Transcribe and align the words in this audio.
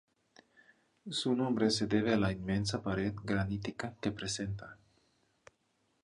Su 1.11 1.35
nombre 1.35 1.69
se 1.69 1.85
debe 1.85 2.11
a 2.15 2.17
la 2.17 2.31
inmensa 2.31 2.81
pared 2.81 3.13
granítica 3.23 3.93
que 4.01 4.11
presenta. 4.11 4.75